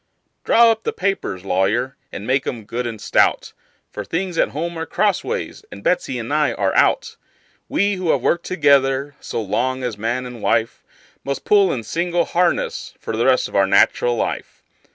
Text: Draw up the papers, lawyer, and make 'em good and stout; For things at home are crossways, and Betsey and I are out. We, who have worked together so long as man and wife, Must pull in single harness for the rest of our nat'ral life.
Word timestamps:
Draw 0.43 0.71
up 0.71 0.81
the 0.83 0.91
papers, 0.93 1.45
lawyer, 1.45 1.95
and 2.11 2.25
make 2.25 2.47
'em 2.47 2.63
good 2.63 2.87
and 2.87 2.99
stout; 2.99 3.53
For 3.91 4.03
things 4.03 4.35
at 4.39 4.47
home 4.49 4.75
are 4.79 4.87
crossways, 4.87 5.63
and 5.71 5.83
Betsey 5.83 6.17
and 6.17 6.33
I 6.33 6.53
are 6.53 6.73
out. 6.73 7.17
We, 7.69 7.97
who 7.97 8.09
have 8.09 8.23
worked 8.23 8.47
together 8.47 9.13
so 9.19 9.39
long 9.39 9.83
as 9.83 9.99
man 9.99 10.25
and 10.25 10.41
wife, 10.41 10.81
Must 11.23 11.45
pull 11.45 11.71
in 11.71 11.83
single 11.83 12.25
harness 12.25 12.95
for 12.97 13.15
the 13.15 13.27
rest 13.27 13.47
of 13.47 13.55
our 13.55 13.67
nat'ral 13.67 14.15
life. 14.15 14.63